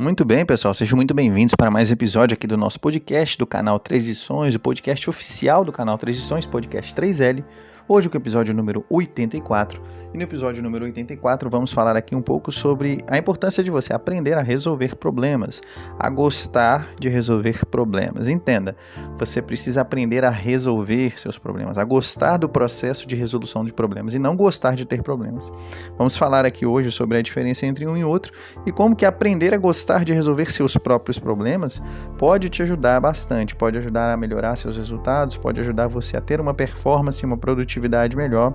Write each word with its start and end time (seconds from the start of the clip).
Muito 0.00 0.24
bem, 0.24 0.46
pessoal, 0.46 0.72
sejam 0.72 0.94
muito 0.94 1.12
bem-vindos 1.12 1.56
para 1.56 1.72
mais 1.72 1.90
um 1.90 1.92
episódio 1.92 2.32
aqui 2.32 2.46
do 2.46 2.56
nosso 2.56 2.78
podcast 2.78 3.36
do 3.36 3.44
canal 3.44 3.80
Três 3.80 4.06
Lições, 4.06 4.54
o 4.54 4.60
podcast 4.60 5.10
oficial 5.10 5.64
do 5.64 5.72
canal 5.72 5.98
Três 5.98 6.18
Lições, 6.18 6.46
podcast 6.46 6.94
3L. 6.94 7.44
Hoje 7.90 8.06
com 8.06 8.18
o 8.18 8.20
episódio 8.20 8.52
número 8.52 8.84
84 8.90 9.80
e 10.12 10.18
no 10.18 10.22
episódio 10.22 10.62
número 10.62 10.84
84 10.84 11.48
vamos 11.48 11.72
falar 11.72 11.96
aqui 11.96 12.14
um 12.14 12.20
pouco 12.20 12.52
sobre 12.52 12.98
a 13.08 13.16
importância 13.16 13.64
de 13.64 13.70
você 13.70 13.94
aprender 13.94 14.36
a 14.36 14.42
resolver 14.42 14.94
problemas, 14.94 15.62
a 15.98 16.10
gostar 16.10 16.86
de 17.00 17.08
resolver 17.08 17.64
problemas. 17.64 18.28
Entenda, 18.28 18.76
você 19.16 19.40
precisa 19.40 19.80
aprender 19.80 20.22
a 20.22 20.28
resolver 20.28 21.18
seus 21.18 21.38
problemas, 21.38 21.78
a 21.78 21.84
gostar 21.84 22.36
do 22.36 22.46
processo 22.46 23.08
de 23.08 23.14
resolução 23.14 23.64
de 23.64 23.72
problemas 23.72 24.12
e 24.12 24.18
não 24.18 24.36
gostar 24.36 24.76
de 24.76 24.84
ter 24.84 25.02
problemas. 25.02 25.50
Vamos 25.96 26.14
falar 26.14 26.44
aqui 26.44 26.66
hoje 26.66 26.90
sobre 26.90 27.16
a 27.16 27.22
diferença 27.22 27.64
entre 27.64 27.86
um 27.86 27.96
e 27.96 28.04
outro 28.04 28.34
e 28.66 28.72
como 28.72 28.94
que 28.94 29.06
aprender 29.06 29.54
a 29.54 29.58
gostar 29.58 30.04
de 30.04 30.12
resolver 30.12 30.52
seus 30.52 30.76
próprios 30.76 31.18
problemas 31.18 31.80
pode 32.18 32.50
te 32.50 32.62
ajudar 32.62 33.00
bastante, 33.00 33.56
pode 33.56 33.78
ajudar 33.78 34.12
a 34.12 34.16
melhorar 34.16 34.56
seus 34.56 34.76
resultados, 34.76 35.38
pode 35.38 35.58
ajudar 35.58 35.88
você 35.88 36.18
a 36.18 36.20
ter 36.20 36.38
uma 36.38 36.52
performance, 36.52 37.24
uma 37.24 37.38
produtividade 37.38 37.77
melhor 38.16 38.54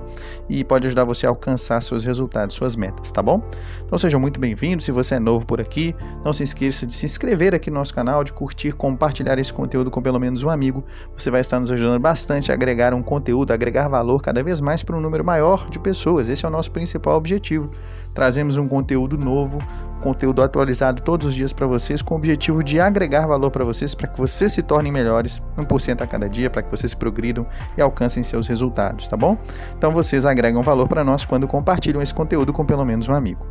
e 0.50 0.63
pode 0.63 0.88
ajudar 0.88 1.04
você 1.04 1.26
a 1.26 1.30
alcançar 1.30 1.82
seus 1.82 2.04
resultados, 2.04 2.55
suas 2.55 2.76
metas, 2.76 3.12
tá 3.12 3.22
bom? 3.22 3.41
Então 3.86 3.98
sejam 3.98 4.20
muito 4.20 4.40
bem-vindos. 4.40 4.86
Se 4.86 4.91
você 4.91 5.16
é 5.16 5.20
novo 5.20 5.46
por 5.46 5.62
aqui, 5.62 5.96
não 6.23 6.34
se 6.34 6.44
esqueça 6.44 6.86
de 6.86 6.94
se 6.94 7.05
inscrever 7.05 7.54
aqui 7.54 7.70
no 7.70 7.77
nosso 7.77 7.94
canal, 7.94 8.23
de 8.23 8.34
curtir, 8.34 8.73
compartilhar 8.73 9.38
esse 9.40 9.54
conteúdo 9.54 9.90
com 9.91 10.02
pelo 10.02 10.20
menos 10.20 10.44
um 10.44 10.49
amigo. 10.49 10.84
Você 11.18 11.30
vai 11.30 11.41
estar 11.41 11.59
nos 11.59 11.72
ajudando 11.72 11.99
bastante 11.99 12.52
a 12.52 12.55
agregar 12.55 12.94
um 12.94 13.04
conteúdo, 13.04 13.52
a 13.52 13.54
agregar 13.54 13.88
valor 13.88 14.22
cada 14.22 14.44
vez 14.44 14.59
mais 14.59 14.84
para 14.84 14.96
um 14.96 15.02
número 15.02 15.24
maior 15.24 15.70
de 15.70 15.80
pessoas. 15.80 16.27
Esse 16.27 16.46
é 16.46 16.48
o 16.48 16.52
nosso 16.52 16.71
principal 16.71 17.18
objetivo. 17.18 17.70
Trazemos 18.13 18.58
um 18.58 18.68
conteúdo 18.68 19.18
novo, 19.18 19.60
conteúdo 20.02 20.44
atualizado 20.44 21.02
todos 21.02 21.27
os 21.27 21.34
dias 21.34 21.52
para 21.52 21.66
vocês, 21.66 22.02
com 22.02 22.13
o 22.13 22.18
objetivo 22.18 22.63
de 22.63 22.80
agregar 22.80 23.26
valor 23.26 23.49
para 23.49 23.66
vocês, 23.66 23.96
para 23.96 24.08
que 24.08 24.20
vocês 24.20 24.54
se 24.54 24.62
tornem 24.62 24.91
melhores, 24.91 25.41
1% 25.58 26.02
a 26.02 26.08
cada 26.08 26.30
dia, 26.30 26.49
para 26.49 26.62
que 26.62 26.70
vocês 26.70 26.93
progridam 26.93 27.48
e 27.76 27.82
alcancem 27.82 28.21
seus 28.21 28.48
resultados, 28.48 29.08
tá 29.08 29.12
bom? 29.17 29.37
Então 29.77 29.91
vocês 29.91 30.25
agregam 30.25 30.63
valor 30.63 30.87
para 30.87 31.03
nós 31.03 31.25
quando 31.25 31.47
compartilham 31.47 32.01
esse 32.01 32.13
conteúdo 32.13 32.51
com 32.53 32.65
pelo 32.65 32.85
menos 32.85 33.07
um 33.07 33.13
amigo. 33.13 33.45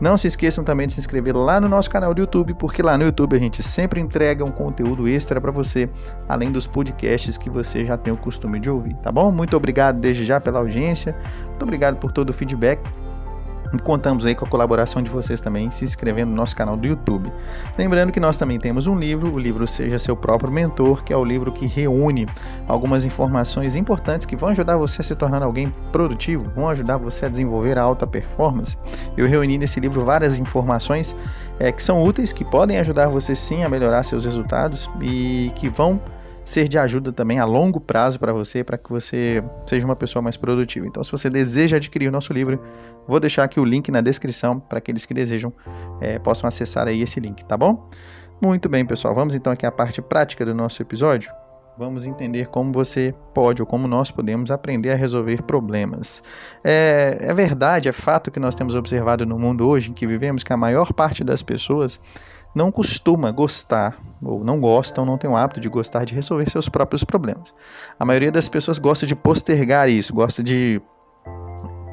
Não 0.00 0.16
se 0.16 0.28
esqueçam 0.28 0.62
também 0.64 0.86
de 0.86 0.92
se 0.92 1.00
inscrever 1.00 1.36
lá 1.36 1.60
no 1.60 1.68
nosso 1.68 1.90
canal 1.90 2.14
do 2.14 2.20
YouTube, 2.20 2.54
porque 2.54 2.82
lá 2.82 2.96
no 2.96 3.04
YouTube 3.04 3.36
a 3.36 3.38
gente 3.38 3.62
sempre 3.62 4.00
entrega 4.00 4.44
um 4.44 4.50
conteúdo 4.50 5.08
extra 5.08 5.40
para 5.40 5.50
você, 5.50 5.88
além 6.28 6.52
dos 6.52 6.66
podcasts 6.66 7.36
que 7.36 7.50
você 7.50 7.84
já 7.84 7.96
tem 7.96 8.12
o 8.12 8.16
costume 8.16 8.60
de 8.60 8.70
ouvir, 8.70 8.94
tá 8.96 9.10
bom? 9.10 9.30
Muito 9.32 9.56
obrigado 9.56 9.98
desde 9.98 10.24
já 10.24 10.40
pela 10.40 10.58
audiência, 10.58 11.16
muito 11.46 11.62
obrigado 11.62 11.96
por 11.96 12.12
todo 12.12 12.30
o 12.30 12.32
feedback. 12.32 12.82
Contamos 13.82 14.24
aí 14.24 14.34
com 14.34 14.46
a 14.46 14.48
colaboração 14.48 15.02
de 15.02 15.10
vocês 15.10 15.40
também 15.40 15.70
se 15.70 15.84
inscrevendo 15.84 16.30
no 16.30 16.36
nosso 16.36 16.56
canal 16.56 16.76
do 16.76 16.86
YouTube. 16.86 17.30
Lembrando 17.76 18.10
que 18.10 18.18
nós 18.18 18.36
também 18.36 18.58
temos 18.58 18.86
um 18.86 18.98
livro, 18.98 19.32
o 19.32 19.38
livro 19.38 19.66
Seja 19.66 19.98
Seu 19.98 20.16
Próprio 20.16 20.50
Mentor, 20.50 21.04
que 21.04 21.12
é 21.12 21.16
o 21.16 21.24
livro 21.24 21.52
que 21.52 21.66
reúne 21.66 22.26
algumas 22.66 23.04
informações 23.04 23.76
importantes 23.76 24.24
que 24.24 24.36
vão 24.36 24.48
ajudar 24.50 24.76
você 24.76 25.02
a 25.02 25.04
se 25.04 25.14
tornar 25.14 25.42
alguém 25.42 25.72
produtivo, 25.92 26.50
vão 26.54 26.68
ajudar 26.68 26.96
você 26.96 27.26
a 27.26 27.28
desenvolver 27.28 27.76
a 27.76 27.82
alta 27.82 28.06
performance. 28.06 28.76
Eu 29.16 29.26
reuni 29.26 29.58
nesse 29.58 29.80
livro 29.80 30.02
várias 30.02 30.38
informações 30.38 31.14
é, 31.58 31.70
que 31.70 31.82
são 31.82 32.02
úteis, 32.02 32.32
que 32.32 32.44
podem 32.44 32.78
ajudar 32.78 33.08
você 33.08 33.36
sim 33.36 33.64
a 33.64 33.68
melhorar 33.68 34.02
seus 34.02 34.24
resultados 34.24 34.88
e 35.00 35.52
que 35.54 35.68
vão 35.68 36.00
ser 36.48 36.66
de 36.66 36.78
ajuda 36.78 37.12
também 37.12 37.38
a 37.38 37.44
longo 37.44 37.78
prazo 37.78 38.18
para 38.18 38.32
você, 38.32 38.64
para 38.64 38.78
que 38.78 38.88
você 38.88 39.44
seja 39.66 39.84
uma 39.84 39.94
pessoa 39.94 40.22
mais 40.22 40.36
produtiva. 40.36 40.86
Então, 40.86 41.04
se 41.04 41.12
você 41.12 41.28
deseja 41.28 41.76
adquirir 41.76 42.08
o 42.08 42.10
nosso 42.10 42.32
livro, 42.32 42.58
vou 43.06 43.20
deixar 43.20 43.44
aqui 43.44 43.60
o 43.60 43.64
link 43.64 43.90
na 43.90 44.00
descrição 44.00 44.58
para 44.58 44.78
aqueles 44.78 45.04
que 45.04 45.12
desejam 45.12 45.52
é, 46.00 46.18
possam 46.18 46.48
acessar 46.48 46.88
aí 46.88 47.02
esse 47.02 47.20
link, 47.20 47.44
tá 47.44 47.56
bom? 47.56 47.86
Muito 48.42 48.66
bem, 48.66 48.86
pessoal. 48.86 49.14
Vamos 49.14 49.34
então 49.34 49.52
aqui 49.52 49.66
à 49.66 49.70
parte 49.70 50.00
prática 50.00 50.46
do 50.46 50.54
nosso 50.54 50.80
episódio. 50.80 51.30
Vamos 51.76 52.06
entender 52.06 52.48
como 52.48 52.72
você 52.72 53.14
pode 53.34 53.60
ou 53.60 53.66
como 53.66 53.86
nós 53.86 54.10
podemos 54.10 54.50
aprender 54.50 54.90
a 54.90 54.94
resolver 54.96 55.42
problemas. 55.42 56.22
É, 56.64 57.18
é 57.20 57.34
verdade, 57.34 57.88
é 57.88 57.92
fato 57.92 58.30
que 58.30 58.40
nós 58.40 58.54
temos 58.54 58.74
observado 58.74 59.26
no 59.26 59.38
mundo 59.38 59.68
hoje 59.68 59.90
em 59.90 59.92
que 59.92 60.06
vivemos 60.06 60.42
que 60.42 60.52
a 60.52 60.56
maior 60.56 60.92
parte 60.94 61.22
das 61.22 61.42
pessoas 61.42 62.00
não 62.58 62.72
costuma 62.72 63.30
gostar, 63.30 63.96
ou 64.20 64.42
não 64.42 64.58
gostam, 64.60 65.06
não 65.06 65.16
tem 65.16 65.30
o 65.30 65.36
hábito 65.36 65.60
de 65.60 65.68
gostar 65.68 66.04
de 66.04 66.12
resolver 66.12 66.50
seus 66.50 66.68
próprios 66.68 67.04
problemas. 67.04 67.54
A 67.96 68.04
maioria 68.04 68.32
das 68.32 68.48
pessoas 68.48 68.80
gosta 68.80 69.06
de 69.06 69.14
postergar 69.14 69.88
isso, 69.88 70.12
gosta 70.12 70.42
de 70.42 70.82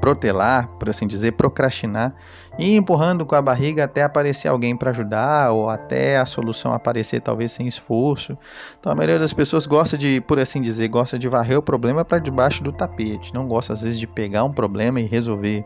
protelar, 0.02 0.68
por 0.80 0.90
assim 0.90 1.06
dizer, 1.06 1.34
procrastinar 1.34 2.16
e 2.58 2.76
empurrando 2.76 3.28
com 3.28 3.36
a 3.36 3.42
barriga 3.42 3.84
até 3.84 4.02
aparecer 4.02 4.48
alguém 4.48 4.76
para 4.76 4.90
ajudar 4.90 5.52
ou 5.52 5.70
até 5.70 6.18
a 6.18 6.26
solução 6.26 6.74
aparecer 6.74 7.22
talvez 7.22 7.52
sem 7.52 7.68
esforço. 7.68 8.36
Então 8.80 8.92
a 8.92 8.96
maioria 8.96 9.20
das 9.20 9.34
pessoas 9.34 9.68
gosta 9.68 9.96
de, 9.96 10.20
por 10.22 10.40
assim 10.40 10.62
dizer, 10.62 10.88
gosta 10.88 11.18
de 11.18 11.28
varrer 11.28 11.60
o 11.60 11.62
problema 11.62 12.04
para 12.04 12.18
debaixo 12.18 12.64
do 12.64 12.72
tapete, 12.72 13.34
não 13.34 13.48
gosta 13.48 13.74
às 13.74 13.84
vezes 13.84 14.00
de 14.00 14.08
pegar 14.08 14.44
um 14.44 14.52
problema 14.52 15.00
e 15.00 15.06
resolver, 15.06 15.64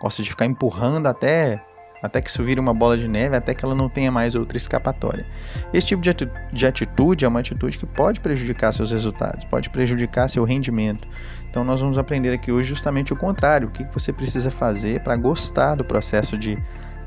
gosta 0.00 0.22
de 0.22 0.30
ficar 0.30 0.46
empurrando 0.46 1.06
até 1.06 1.62
até 2.02 2.20
que 2.20 2.30
isso 2.30 2.42
vire 2.42 2.60
uma 2.60 2.72
bola 2.72 2.96
de 2.96 3.08
neve, 3.08 3.36
até 3.36 3.54
que 3.54 3.64
ela 3.64 3.74
não 3.74 3.88
tenha 3.88 4.10
mais 4.10 4.34
outra 4.34 4.56
escapatória. 4.56 5.26
Esse 5.72 5.88
tipo 5.88 6.02
de 6.52 6.66
atitude 6.66 7.24
é 7.24 7.28
uma 7.28 7.40
atitude 7.40 7.78
que 7.78 7.86
pode 7.86 8.20
prejudicar 8.20 8.72
seus 8.72 8.90
resultados, 8.90 9.44
pode 9.44 9.70
prejudicar 9.70 10.28
seu 10.28 10.44
rendimento. 10.44 11.06
Então 11.50 11.64
nós 11.64 11.80
vamos 11.80 11.98
aprender 11.98 12.32
aqui 12.32 12.52
hoje 12.52 12.68
justamente 12.68 13.12
o 13.12 13.16
contrário, 13.16 13.68
o 13.68 13.70
que 13.70 13.84
você 13.92 14.12
precisa 14.12 14.50
fazer 14.50 15.02
para 15.02 15.16
gostar 15.16 15.74
do 15.74 15.84
processo 15.84 16.36
de 16.36 16.58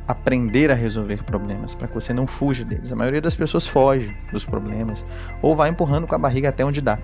aprender 0.08 0.70
a 0.72 0.74
resolver 0.74 1.24
problemas, 1.24 1.74
para 1.74 1.88
que 1.88 1.94
você 1.94 2.12
não 2.12 2.28
fuja 2.28 2.66
deles. 2.66 2.92
A 2.92 2.96
maioria 2.96 3.22
das 3.22 3.36
pessoas 3.36 3.66
foge 3.66 4.14
dos 4.34 4.46
problemas 4.46 5.06
ou 5.42 5.56
vai 5.56 5.70
empurrando 5.70 6.06
com 6.06 6.16
a 6.16 6.18
barriga 6.18 6.50
até 6.50 6.66
onde 6.66 6.82
dá. 6.82 7.00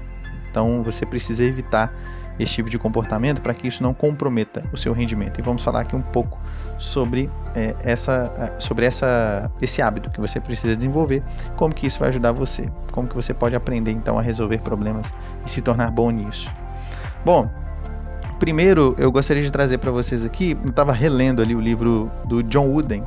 Então 0.50 0.82
você 0.82 1.06
precisa 1.06 1.46
evitar 1.46 1.94
esse 2.40 2.56
tipo 2.56 2.70
de 2.70 2.78
comportamento 2.78 3.42
para 3.42 3.54
que 3.54 3.68
isso 3.68 3.82
não 3.82 3.94
comprometa 3.94 4.64
o 4.72 4.78
seu 4.78 4.94
rendimento. 4.94 5.40
E 5.40 5.42
vamos 5.42 5.64
falar 5.64 5.82
aqui 5.82 5.96
um 5.96 6.02
pouco 6.02 6.40
sobre, 6.78 7.30
é, 7.56 7.76
essa, 7.84 8.56
sobre 8.60 8.86
essa, 8.86 9.52
esse 9.62 9.82
hábito 9.82 10.10
que 10.10 10.20
você 10.20 10.40
precisa 10.40 10.76
desenvolver, 10.76 11.24
como 11.56 11.74
que 11.74 11.88
isso 11.88 12.00
vai 12.00 12.10
ajudar 12.10 12.32
você, 12.32 12.70
como 12.92 13.08
que 13.08 13.16
você 13.16 13.34
pode 13.34 13.56
aprender 13.56 13.92
então 13.92 14.18
a 14.18 14.22
resolver 14.22 14.60
problemas 14.60 15.14
e 15.46 15.50
se 15.50 15.62
tornar 15.62 15.92
bom 15.92 16.12
nisso. 16.12 16.52
Bom, 17.26 17.50
primeiro 18.40 18.96
eu 18.98 19.12
gostaria 19.12 19.42
de 19.42 19.52
trazer 19.52 19.78
para 19.80 19.92
vocês 19.92 20.24
aqui, 20.24 20.52
eu 20.64 20.70
estava 20.70 20.92
relendo 20.92 21.42
ali 21.42 21.56
o 21.56 21.60
livro 21.60 22.12
do 22.26 22.44
John 22.44 22.68
Wooden, 22.68 23.04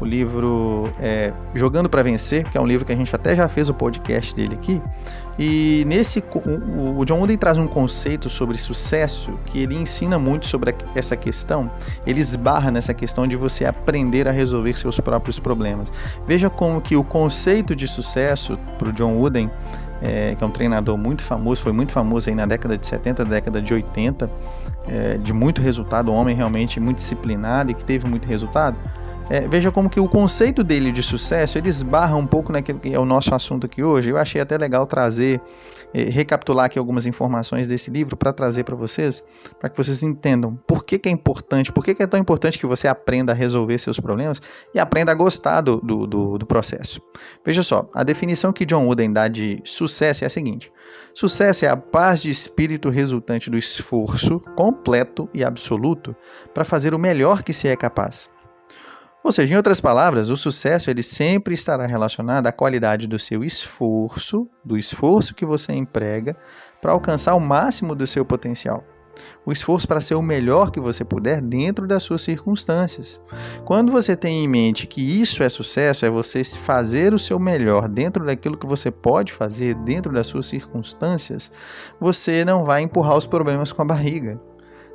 o 0.00 0.04
livro 0.04 0.92
é, 1.00 1.32
Jogando 1.54 1.88
para 1.88 2.02
Vencer, 2.02 2.48
que 2.48 2.56
é 2.56 2.60
um 2.60 2.66
livro 2.66 2.84
que 2.84 2.92
a 2.92 2.96
gente 2.96 3.14
até 3.14 3.34
já 3.34 3.48
fez 3.48 3.68
o 3.68 3.74
podcast 3.74 4.34
dele 4.34 4.54
aqui. 4.54 4.82
E 5.38 5.84
nesse 5.86 6.22
o, 6.98 7.04
John 7.04 7.18
Wooden 7.18 7.36
traz 7.36 7.58
um 7.58 7.68
conceito 7.68 8.28
sobre 8.28 8.56
sucesso 8.58 9.38
que 9.46 9.60
ele 9.60 9.76
ensina 9.76 10.18
muito 10.18 10.46
sobre 10.46 10.74
essa 10.94 11.16
questão. 11.16 11.70
Ele 12.06 12.20
esbarra 12.20 12.70
nessa 12.70 12.92
questão 12.92 13.26
de 13.26 13.36
você 13.36 13.64
aprender 13.64 14.26
a 14.26 14.32
resolver 14.32 14.76
seus 14.76 14.98
próprios 14.98 15.38
problemas. 15.38 15.92
Veja 16.26 16.50
como 16.50 16.80
que 16.80 16.96
o 16.96 17.04
conceito 17.04 17.74
de 17.76 17.86
sucesso 17.86 18.58
para 18.78 18.88
o 18.88 18.92
John 18.92 19.14
Wooden 19.14 19.50
é, 20.00 20.34
que 20.36 20.44
é 20.44 20.46
um 20.46 20.50
treinador 20.50 20.96
muito 20.96 21.22
famoso, 21.22 21.62
foi 21.62 21.72
muito 21.72 21.92
famoso 21.92 22.28
aí 22.28 22.34
na 22.34 22.46
década 22.46 22.78
de 22.78 22.86
70, 22.86 23.24
década 23.24 23.60
de 23.60 23.74
80, 23.74 24.30
é, 24.88 25.18
de 25.18 25.32
muito 25.32 25.60
resultado, 25.60 26.10
um 26.12 26.14
homem 26.14 26.34
realmente 26.34 26.78
muito 26.80 26.96
disciplinado 26.96 27.70
e 27.70 27.74
que 27.74 27.84
teve 27.84 28.06
muito 28.06 28.26
resultado. 28.26 28.78
É, 29.30 29.46
veja 29.46 29.70
como 29.70 29.90
que 29.90 30.00
o 30.00 30.08
conceito 30.08 30.64
dele 30.64 30.90
de 30.90 31.02
sucesso 31.02 31.58
ele 31.58 31.68
esbarra 31.68 32.16
um 32.16 32.26
pouco 32.26 32.50
naquilo 32.50 32.78
que 32.78 32.94
é 32.94 32.98
o 32.98 33.04
nosso 33.04 33.34
assunto 33.34 33.66
aqui 33.66 33.82
hoje. 33.82 34.08
Eu 34.08 34.16
achei 34.16 34.40
até 34.40 34.56
legal 34.56 34.86
trazer, 34.86 35.38
é, 35.92 36.04
recapitular 36.04 36.64
aqui 36.64 36.78
algumas 36.78 37.04
informações 37.04 37.66
desse 37.66 37.90
livro 37.90 38.16
para 38.16 38.32
trazer 38.32 38.64
para 38.64 38.74
vocês, 38.74 39.22
para 39.60 39.68
que 39.68 39.76
vocês 39.76 40.02
entendam 40.02 40.58
por 40.66 40.82
que, 40.82 40.98
que 40.98 41.10
é 41.10 41.12
importante, 41.12 41.70
por 41.70 41.84
que, 41.84 41.94
que, 41.94 42.02
é 42.02 42.06
tão 42.06 42.18
importante 42.18 42.58
que 42.58 42.64
você 42.64 42.88
aprenda 42.88 43.32
a 43.32 43.34
resolver 43.34 43.76
seus 43.76 44.00
problemas 44.00 44.40
e 44.74 44.80
aprenda 44.80 45.12
a 45.12 45.14
gostar 45.14 45.60
do, 45.60 45.76
do, 45.76 46.06
do, 46.06 46.38
do 46.38 46.46
processo. 46.46 46.98
Veja 47.44 47.62
só, 47.62 47.86
a 47.92 48.02
definição 48.02 48.50
que 48.50 48.64
John 48.64 48.86
Wooden 48.86 49.12
dá 49.12 49.28
de 49.28 49.60
sucesso 49.62 50.24
é 50.24 50.26
a 50.26 50.30
seguinte: 50.30 50.72
sucesso 51.12 51.66
é 51.66 51.68
a 51.68 51.76
paz 51.76 52.22
de 52.22 52.30
espírito 52.30 52.88
resultante 52.88 53.50
do 53.50 53.58
esforço 53.58 54.40
completo 54.56 55.28
e 55.34 55.44
absoluto 55.44 56.16
para 56.54 56.64
fazer 56.64 56.94
o 56.94 56.98
melhor 56.98 57.42
que 57.42 57.52
se 57.52 57.68
é 57.68 57.76
capaz. 57.76 58.30
Ou 59.22 59.32
seja, 59.32 59.52
em 59.52 59.56
outras 59.56 59.80
palavras, 59.80 60.28
o 60.30 60.36
sucesso 60.36 60.90
ele 60.90 61.02
sempre 61.02 61.52
estará 61.52 61.86
relacionado 61.86 62.46
à 62.46 62.52
qualidade 62.52 63.06
do 63.06 63.18
seu 63.18 63.42
esforço, 63.44 64.48
do 64.64 64.78
esforço 64.78 65.34
que 65.34 65.44
você 65.44 65.72
emprega 65.72 66.36
para 66.80 66.92
alcançar 66.92 67.34
o 67.34 67.40
máximo 67.40 67.94
do 67.94 68.06
seu 68.06 68.24
potencial. 68.24 68.84
O 69.44 69.52
esforço 69.52 69.88
para 69.88 70.00
ser 70.00 70.14
o 70.14 70.22
melhor 70.22 70.70
que 70.70 70.78
você 70.78 71.04
puder 71.04 71.40
dentro 71.40 71.86
das 71.86 72.02
suas 72.02 72.22
circunstâncias. 72.22 73.20
Quando 73.64 73.90
você 73.90 74.16
tem 74.16 74.44
em 74.44 74.48
mente 74.48 74.86
que 74.86 75.00
isso 75.00 75.42
é 75.42 75.48
sucesso, 75.48 76.06
é 76.06 76.10
você 76.10 76.44
fazer 76.44 77.12
o 77.12 77.18
seu 77.18 77.38
melhor 77.38 77.88
dentro 77.88 78.24
daquilo 78.24 78.56
que 78.56 78.66
você 78.66 78.90
pode 78.90 79.32
fazer, 79.32 79.74
dentro 79.74 80.12
das 80.12 80.26
suas 80.26 80.46
circunstâncias, 80.46 81.50
você 82.00 82.44
não 82.44 82.64
vai 82.64 82.82
empurrar 82.82 83.16
os 83.16 83.26
problemas 83.26 83.72
com 83.72 83.82
a 83.82 83.86
barriga. 83.86 84.40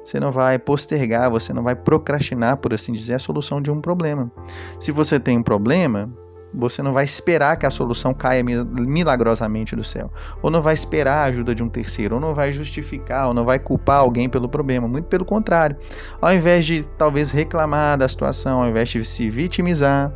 Você 0.03 0.19
não 0.19 0.31
vai 0.31 0.59
postergar, 0.59 1.31
você 1.31 1.53
não 1.53 1.63
vai 1.63 1.75
procrastinar, 1.75 2.57
por 2.57 2.73
assim 2.73 2.91
dizer, 2.91 3.13
a 3.13 3.19
solução 3.19 3.61
de 3.61 3.71
um 3.71 3.79
problema. 3.79 4.31
Se 4.79 4.91
você 4.91 5.19
tem 5.19 5.37
um 5.37 5.43
problema, 5.43 6.09
Você 6.55 6.83
não 6.83 6.93
vai 6.93 7.03
esperar 7.03 7.57
que 7.57 7.65
a 7.65 7.71
solução 7.71 8.13
caia 8.13 8.43
milagrosamente 8.43 9.75
do 9.75 9.83
céu. 9.83 10.11
Ou 10.41 10.51
não 10.51 10.61
vai 10.61 10.73
esperar 10.73 11.15
a 11.15 11.23
ajuda 11.23 11.55
de 11.55 11.63
um 11.63 11.69
terceiro. 11.69 12.15
Ou 12.15 12.21
não 12.21 12.33
vai 12.33 12.53
justificar, 12.53 13.27
ou 13.27 13.33
não 13.33 13.43
vai 13.43 13.57
culpar 13.57 13.99
alguém 13.99 14.29
pelo 14.29 14.47
problema. 14.47 14.87
Muito 14.87 15.05
pelo 15.05 15.25
contrário. 15.25 15.75
Ao 16.21 16.31
invés 16.31 16.65
de 16.65 16.83
talvez 16.97 17.31
reclamar 17.31 17.97
da 17.97 18.07
situação, 18.07 18.61
ao 18.61 18.69
invés 18.69 18.89
de 18.89 19.03
se 19.03 19.29
vitimizar, 19.29 20.13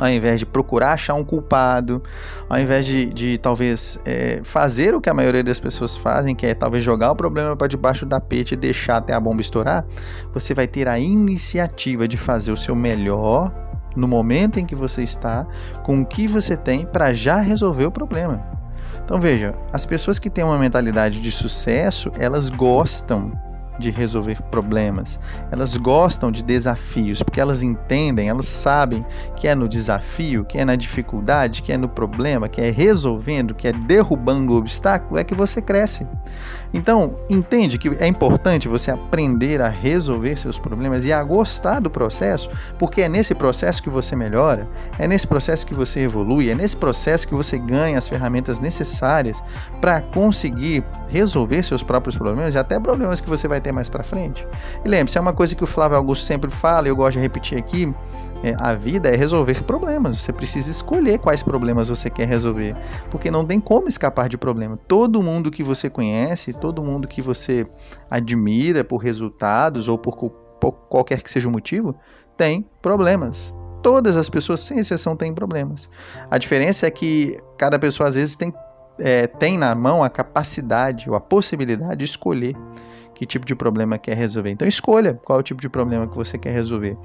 ao 0.00 0.08
invés 0.08 0.40
de 0.40 0.46
procurar 0.46 0.94
achar 0.94 1.14
um 1.14 1.22
culpado, 1.22 2.02
ao 2.48 2.58
invés 2.58 2.86
de, 2.86 3.04
de 3.04 3.38
talvez 3.38 4.00
é, 4.06 4.40
fazer 4.42 4.94
o 4.94 5.00
que 5.00 5.10
a 5.10 5.14
maioria 5.14 5.44
das 5.44 5.60
pessoas 5.60 5.94
fazem, 5.96 6.34
que 6.34 6.46
é 6.46 6.54
talvez 6.54 6.82
jogar 6.82 7.12
o 7.12 7.16
problema 7.16 7.54
para 7.54 7.66
debaixo 7.66 8.06
da 8.06 8.18
tapete 8.18 8.52
e 8.54 8.56
deixar 8.56 8.96
até 8.96 9.12
a 9.12 9.20
bomba 9.20 9.40
estourar, 9.40 9.84
você 10.32 10.54
vai 10.54 10.66
ter 10.66 10.88
a 10.88 10.98
iniciativa 10.98 12.08
de 12.08 12.16
fazer 12.16 12.50
o 12.50 12.56
seu 12.56 12.74
melhor 12.74 13.52
no 13.94 14.08
momento 14.08 14.58
em 14.58 14.64
que 14.64 14.74
você 14.74 15.02
está, 15.02 15.46
com 15.82 16.00
o 16.00 16.06
que 16.06 16.26
você 16.26 16.56
tem 16.56 16.86
para 16.86 17.12
já 17.12 17.38
resolver 17.40 17.86
o 17.86 17.90
problema. 17.90 18.40
Então 19.04 19.20
veja, 19.20 19.54
as 19.72 19.84
pessoas 19.84 20.18
que 20.18 20.30
têm 20.30 20.44
uma 20.44 20.58
mentalidade 20.58 21.20
de 21.20 21.30
sucesso, 21.30 22.10
elas 22.18 22.48
gostam 22.48 23.32
de 23.80 23.90
resolver 23.90 24.40
problemas. 24.42 25.18
Elas 25.50 25.76
gostam 25.76 26.30
de 26.30 26.44
desafios, 26.44 27.22
porque 27.22 27.40
elas 27.40 27.62
entendem, 27.62 28.28
elas 28.28 28.46
sabem 28.46 29.04
que 29.34 29.48
é 29.48 29.54
no 29.54 29.68
desafio, 29.68 30.44
que 30.44 30.58
é 30.58 30.64
na 30.64 30.76
dificuldade, 30.76 31.62
que 31.62 31.72
é 31.72 31.76
no 31.76 31.88
problema, 31.88 32.48
que 32.48 32.60
é 32.60 32.70
resolvendo, 32.70 33.54
que 33.54 33.66
é 33.66 33.72
derrubando 33.72 34.52
o 34.52 34.56
obstáculo, 34.56 35.18
é 35.18 35.24
que 35.24 35.34
você 35.34 35.60
cresce. 35.60 36.06
Então, 36.72 37.16
entende 37.28 37.78
que 37.78 37.88
é 37.98 38.06
importante 38.06 38.68
você 38.68 38.90
aprender 38.90 39.60
a 39.60 39.68
resolver 39.68 40.36
seus 40.36 40.58
problemas 40.58 41.04
e 41.04 41.12
a 41.12 41.22
gostar 41.22 41.80
do 41.80 41.90
processo, 41.90 42.48
porque 42.78 43.02
é 43.02 43.08
nesse 43.08 43.34
processo 43.34 43.82
que 43.82 43.90
você 43.90 44.14
melhora, 44.14 44.68
é 44.98 45.08
nesse 45.08 45.26
processo 45.26 45.66
que 45.66 45.74
você 45.74 46.00
evolui, 46.00 46.48
é 46.50 46.54
nesse 46.54 46.76
processo 46.76 47.26
que 47.26 47.34
você 47.34 47.58
ganha 47.58 47.98
as 47.98 48.06
ferramentas 48.06 48.60
necessárias 48.60 49.42
para 49.80 50.00
conseguir 50.00 50.84
resolver 51.08 51.62
seus 51.62 51.82
próprios 51.82 52.16
problemas 52.16 52.54
e 52.54 52.58
até 52.58 52.78
problemas 52.78 53.20
que 53.20 53.28
você 53.28 53.48
vai 53.48 53.60
ter 53.60 53.72
mais 53.72 53.88
para 53.88 54.04
frente. 54.04 54.46
E 54.84 54.88
lembre-se, 54.88 55.18
é 55.18 55.20
uma 55.20 55.32
coisa 55.32 55.54
que 55.54 55.64
o 55.64 55.66
Flávio 55.66 55.96
Augusto 55.96 56.24
sempre 56.24 56.50
fala 56.50 56.86
e 56.86 56.90
eu 56.90 56.96
gosto 56.96 57.16
de 57.16 57.18
repetir 57.20 57.58
aqui, 57.58 57.92
é, 58.42 58.54
a 58.58 58.74
vida 58.74 59.08
é 59.08 59.16
resolver 59.16 59.62
problemas. 59.64 60.20
Você 60.20 60.32
precisa 60.32 60.70
escolher 60.70 61.18
quais 61.18 61.42
problemas 61.42 61.88
você 61.88 62.08
quer 62.08 62.26
resolver, 62.26 62.74
porque 63.10 63.30
não 63.30 63.44
tem 63.44 63.60
como 63.60 63.88
escapar 63.88 64.28
de 64.28 64.38
problema. 64.38 64.78
Todo 64.88 65.22
mundo 65.22 65.50
que 65.50 65.62
você 65.62 65.90
conhece, 65.90 66.52
todo 66.52 66.82
mundo 66.82 67.06
que 67.06 67.20
você 67.20 67.66
admira 68.10 68.82
por 68.82 68.98
resultados 68.98 69.88
ou 69.88 69.98
por, 69.98 70.16
por 70.60 70.72
qualquer 70.88 71.22
que 71.22 71.30
seja 71.30 71.48
o 71.48 71.52
motivo, 71.52 71.94
tem 72.36 72.66
problemas. 72.80 73.54
Todas 73.82 74.16
as 74.16 74.28
pessoas, 74.28 74.60
sem 74.60 74.78
exceção, 74.78 75.16
têm 75.16 75.32
problemas. 75.32 75.88
A 76.30 76.38
diferença 76.38 76.86
é 76.86 76.90
que 76.90 77.36
cada 77.56 77.78
pessoa 77.78 78.08
às 78.08 78.14
vezes 78.14 78.36
tem, 78.36 78.52
é, 78.98 79.26
tem 79.26 79.56
na 79.56 79.74
mão 79.74 80.02
a 80.02 80.10
capacidade 80.10 81.08
ou 81.08 81.16
a 81.16 81.20
possibilidade 81.20 81.96
de 81.96 82.04
escolher 82.04 82.54
que 83.20 83.26
tipo 83.26 83.44
de 83.44 83.54
problema 83.54 83.98
quer 83.98 84.16
resolver. 84.16 84.50
Então 84.50 84.66
escolha 84.66 85.12
qual 85.22 85.38
é 85.38 85.40
o 85.40 85.42
tipo 85.42 85.60
de 85.60 85.68
problema 85.68 86.08
que 86.08 86.16
você 86.16 86.38
quer 86.38 86.52
resolver. 86.52 86.96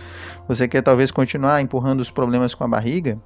Você 0.47 0.65
quer 0.65 0.81
talvez 0.81 1.11
continuar 1.11 1.59
empurrando 1.59 1.99
os 1.99 2.09
problemas 2.09 2.55
com 2.55 2.63
a 2.63 2.67
barriga? 2.69 3.19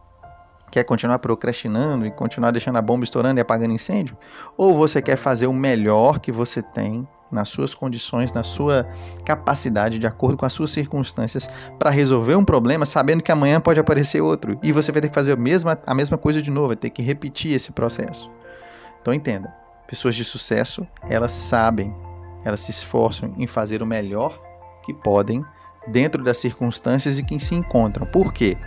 Quer 0.72 0.84
continuar 0.86 1.20
procrastinando 1.20 2.08
e 2.08 2.10
continuar 2.10 2.50
deixando 2.50 2.78
a 2.78 2.82
bomba 2.82 3.04
estourando 3.04 3.40
e 3.40 3.42
apagando 3.42 3.76
incêndio? 3.76 4.18
Ou 4.58 4.76
você 4.76 5.04
quer 5.04 5.18
fazer 5.18 5.46
o 5.46 5.54
melhor 5.54 6.18
que 6.18 6.32
você 6.32 6.64
tem 6.64 7.08
nas 7.32 7.50
suas 7.50 7.76
condições, 7.76 8.34
na 8.34 8.42
sua 8.42 8.88
capacidade, 9.24 10.00
de 10.00 10.08
acordo 10.08 10.36
com 10.36 10.48
as 10.48 10.54
suas 10.54 10.72
circunstâncias, 10.72 11.48
para 11.78 11.92
resolver 11.92 12.34
um 12.34 12.44
problema, 12.44 12.88
sabendo 12.88 13.22
que 13.22 13.32
amanhã 13.32 13.62
pode 13.62 13.80
aparecer 13.80 14.20
outro 14.20 14.58
e 14.64 14.72
você 14.72 14.92
vai 14.92 15.00
ter 15.00 15.10
que 15.10 15.14
fazer 15.14 15.34
a 15.34 15.36
mesma, 15.36 15.78
a 15.86 15.94
mesma 15.94 16.18
coisa 16.18 16.42
de 16.42 16.50
novo, 16.50 16.70
vai 16.70 16.76
ter 16.76 16.90
que 16.90 17.04
repetir 17.04 17.54
esse 17.54 17.72
processo. 17.72 18.32
Então 19.00 19.14
entenda, 19.14 19.54
pessoas 19.88 20.16
de 20.16 20.26
sucesso, 20.26 20.88
elas 21.08 21.32
sabem 21.32 21.94
elas 22.44 22.62
se 22.62 22.72
esforçam 22.72 23.34
em 23.38 23.48
fazer 23.48 23.82
o 23.82 23.86
melhor 23.86 24.40
que 24.84 24.94
podem 24.94 25.44
dentro 25.88 26.24
das 26.24 26.38
circunstâncias 26.38 27.20
em 27.20 27.26
que 27.26 27.40
se 27.40 27.56
encontram. 27.56 28.06
Por 28.06 28.34
quê? 28.34 28.58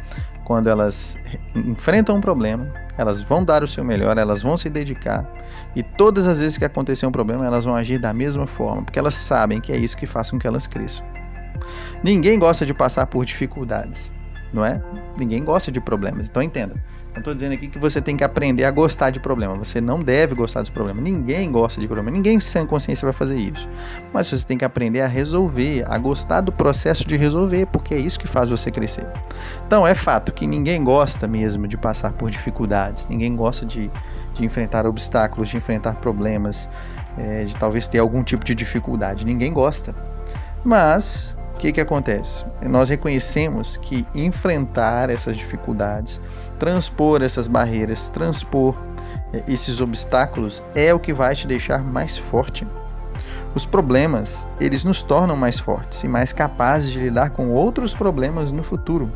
Quando 0.45 0.69
elas 0.69 1.19
enfrentam 1.55 2.17
um 2.17 2.21
problema, 2.21 2.73
elas 2.99 3.23
vão 3.23 3.45
dar 3.45 3.63
o 3.63 3.69
seu 3.69 3.85
melhor, 3.85 4.19
elas 4.19 4.43
vão 4.43 4.57
se 4.57 4.69
dedicar 4.69 5.31
e 5.75 5.83
todas 5.83 6.27
as 6.27 6.41
vezes 6.41 6.59
que 6.59 6.65
acontecer 6.65 7.07
um 7.07 7.13
problema, 7.13 7.47
elas 7.47 7.65
vão 7.65 7.75
agir 7.75 7.99
da 7.99 8.13
mesma 8.13 8.47
forma, 8.47 8.83
porque 8.83 8.99
elas 8.99 9.15
sabem 9.15 9.61
que 9.61 9.73
é 9.73 9.77
isso 9.77 9.97
que 9.97 10.07
faz 10.07 10.31
com 10.31 10.39
que 10.39 10.47
elas 10.47 10.67
cresçam. 10.67 11.07
Ninguém 12.03 12.39
gosta 12.39 12.67
de 12.67 12.75
passar 12.75 13.07
por 13.07 13.25
dificuldades 13.25 14.11
não 14.53 14.65
é? 14.65 14.81
Ninguém 15.19 15.43
gosta 15.43 15.73
de 15.73 15.81
problemas, 15.81 16.29
então 16.29 16.43
entenda. 16.43 16.75
Não 17.12 17.19
estou 17.19 17.35
dizendo 17.35 17.53
aqui 17.53 17.69
que 17.69 17.79
você 17.79 18.00
tem 18.00 18.17
que 18.17 18.25
aprender 18.25 18.64
a 18.64 18.70
gostar 18.70 19.11
de 19.11 19.20
problema. 19.20 19.55
Você 19.56 19.82
não 19.82 20.00
deve 20.00 20.35
gostar 20.35 20.61
dos 20.61 20.70
problemas. 20.70 21.05
Ninguém 21.05 21.50
gosta 21.53 21.79
de 21.79 21.87
problema. 21.87 22.11
Ninguém 22.11 22.41
sem 22.41 22.67
consciência 22.67 23.05
vai 23.05 23.12
fazer 23.12 23.37
isso. 23.37 23.69
Mas 24.14 24.29
você 24.29 24.47
tem 24.47 24.56
que 24.56 24.64
aprender 24.64 25.03
a 25.03 25.06
resolver, 25.06 25.85
a 25.87 25.99
gostar 25.99 26.41
do 26.41 26.50
processo 26.50 27.06
de 27.06 27.14
resolver, 27.14 27.67
porque 27.67 27.94
é 27.94 27.99
isso 27.99 28.19
que 28.19 28.26
faz 28.26 28.49
você 28.49 28.70
crescer. 28.70 29.06
Então 29.67 29.87
é 29.87 29.94
fato 29.94 30.32
que 30.32 30.47
ninguém 30.47 30.82
gosta 30.82 31.29
mesmo 31.29 31.69
de 31.69 31.76
passar 31.76 32.12
por 32.12 32.31
dificuldades. 32.31 33.06
Ninguém 33.06 33.37
gosta 33.37 33.67
de, 33.67 33.91
de 34.32 34.44
enfrentar 34.44 34.87
obstáculos, 34.87 35.50
de 35.50 35.59
enfrentar 35.59 35.97
problemas, 35.97 36.67
é, 37.19 37.44
de 37.44 37.55
talvez 37.56 37.87
ter 37.87 37.99
algum 37.99 38.25
tipo 38.25 38.43
de 38.43 38.55
dificuldade. 38.55 39.26
Ninguém 39.26 39.53
gosta. 39.53 39.94
Mas 40.64 41.37
que, 41.62 41.70
que 41.70 41.81
acontece? 41.81 42.44
Nós 42.69 42.88
reconhecemos 42.88 43.76
que 43.76 44.05
enfrentar 44.17 45.09
essas 45.11 45.37
dificuldades, 45.37 46.20
transpor 46.59 47.23
essas 47.23 47.47
barreiras, 47.47 48.09
transpor 48.09 48.75
eh, 49.32 49.44
esses 49.47 49.81
obstáculos 49.81 50.61
é 50.75 50.93
o 50.93 50.99
que 50.99 51.12
vai 51.12 51.37
te 51.37 51.47
deixar 51.47 51.81
mais 51.85 52.17
forte. 52.17 52.67
Os 53.55 53.64
problemas, 53.64 54.49
eles 54.59 54.82
nos 54.82 55.05
tornam 55.05 55.37
mais 55.37 55.61
fortes 55.61 56.03
e 56.03 56.09
mais 56.09 56.32
capazes 56.32 56.91
de 56.91 56.99
lidar 56.99 57.31
com 57.31 57.50
outros 57.50 57.94
problemas 57.94 58.50
no 58.50 58.64
futuro. 58.64 59.09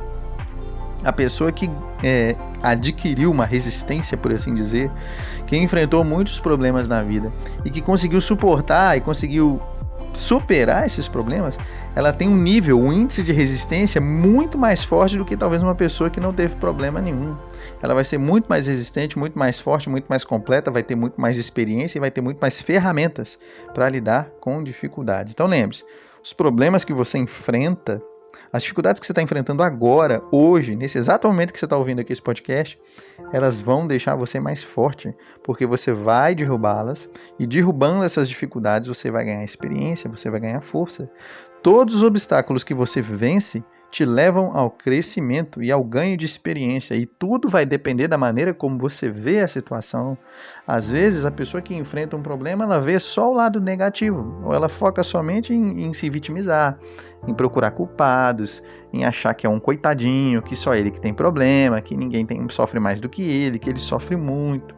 A 1.03 1.13
pessoa 1.13 1.51
que 1.51 1.69
é, 2.05 2.37
adquiriu 2.63 3.33
uma 3.33 3.45
resistência, 3.45 4.17
por 4.17 4.33
assim 4.33 4.55
dizer, 4.55 4.89
que 5.47 5.57
enfrentou 5.57 6.05
muitos 6.05 6.39
problemas 6.39 6.89
na 6.89 7.03
vida 7.03 7.33
e 7.65 7.71
que 7.71 7.81
conseguiu 7.81 8.21
suportar 8.21 8.97
e 8.97 9.01
conseguiu 9.01 9.61
superar 10.17 10.87
esses 10.87 11.07
problemas, 11.07 11.59
ela 11.95 12.13
tem 12.13 12.29
um 12.29 12.37
nível, 12.37 12.81
um 12.81 12.93
índice 12.93 13.23
de 13.23 13.33
resistência 13.33 14.01
muito 14.01 14.57
mais 14.57 14.83
forte 14.83 15.19
do 15.19 15.25
que 15.25 15.37
talvez 15.37 15.63
uma 15.63 15.75
pessoa 15.75 16.11
que 16.11 16.19
não 16.19 16.33
teve 16.33 16.57
problema 16.57 17.01
nenhum. 17.01 17.37
Ela 17.83 17.95
vai 17.95 18.05
ser 18.05 18.19
muito 18.19 18.47
mais 18.49 18.67
resistente, 18.67 19.19
muito 19.19 19.39
mais 19.39 19.61
forte, 19.61 19.89
muito 19.91 20.07
mais 20.07 20.25
completa, 20.25 20.71
vai 20.71 20.83
ter 20.83 20.95
muito 20.95 21.21
mais 21.21 21.37
experiência 21.37 21.99
e 21.99 22.01
vai 22.01 22.11
ter 22.11 22.21
muito 22.21 22.39
mais 22.41 22.61
ferramentas 22.61 23.39
para 23.75 23.89
lidar 23.89 24.31
com 24.41 24.63
dificuldade. 24.63 25.33
Então 25.33 25.47
lembre-se, 25.47 25.85
os 26.25 26.33
problemas 26.33 26.85
que 26.85 26.93
você 26.93 27.19
enfrenta 27.19 28.03
as 28.53 28.63
dificuldades 28.63 29.01
que 29.01 29.07
você 29.07 29.13
está 29.13 29.23
enfrentando 29.23 29.63
agora, 29.63 30.23
hoje, 30.31 30.77
nesse 30.77 30.99
exato 30.99 31.27
momento 31.27 31.53
que 31.53 31.59
você 31.59 31.67
está 31.67 31.77
ouvindo 31.77 32.01
aqui 32.01 32.13
esse 32.13 32.23
podcast, 32.23 32.79
elas 33.33 33.61
vão 33.61 33.87
deixar 33.87 34.15
você 34.17 34.41
mais 34.41 34.63
forte, 34.63 35.15
porque 35.43 35.67
você 35.67 35.93
vai 35.93 36.35
derrubá-las 36.35 37.09
e 37.39 37.47
derrubando 37.47 38.05
essas 38.05 38.29
dificuldades 38.29 38.89
você 38.89 39.11
vai 39.11 39.25
ganhar 39.25 39.45
experiência, 39.45 40.11
você 40.11 40.31
vai 40.31 40.41
ganhar 40.41 40.61
força. 40.61 41.11
Todos 41.63 41.97
os 41.97 42.03
obstáculos 42.03 42.63
que 42.63 42.75
você 42.75 43.03
vence 43.03 43.65
te 43.91 44.05
levam 44.05 44.57
ao 44.57 44.71
crescimento 44.71 45.63
e 45.63 45.71
ao 45.71 45.83
ganho 45.83 46.17
de 46.17 46.27
experiência. 46.27 46.95
E 46.95 47.07
tudo 47.07 47.49
vai 47.49 47.65
depender 47.65 48.09
da 48.09 48.19
maneira 48.19 48.53
como 48.53 48.79
você 48.79 49.11
vê 49.11 49.41
a 49.41 49.49
situação. 49.49 50.19
Às 50.67 50.91
vezes, 50.91 51.25
a 51.25 51.31
pessoa 51.31 51.63
que 51.63 51.75
enfrenta 51.75 52.17
um 52.17 52.23
problema, 52.23 52.65
ela 52.65 52.81
vê 52.81 52.99
só 52.99 53.31
o 53.31 53.35
lado 53.35 53.61
negativo, 53.61 54.41
ou 54.45 54.53
ela 54.53 54.69
foca 54.69 55.03
somente 55.03 55.55
em, 55.55 55.85
em 55.85 55.93
se 55.93 56.11
vitimizar, 56.11 56.79
em 57.27 57.33
procurar 57.33 57.71
culpados, 57.71 58.63
em 58.93 59.05
achar 59.05 59.33
que 59.35 59.47
é 59.47 59.51
um 59.51 59.61
coitadinho, 59.61 60.43
que 60.43 60.57
só 60.57 60.75
ele 60.75 60.91
que 60.91 61.01
tem 61.01 61.15
problema, 61.15 61.81
que 61.81 61.97
ninguém 61.97 62.27
tem, 62.27 62.47
sofre 62.49 62.81
mais 62.81 63.01
do 63.01 63.09
que 63.09 63.23
ele, 63.23 63.59
que 63.59 63.71
ele 63.71 63.81
sofre 63.81 64.17
muito. 64.17 64.75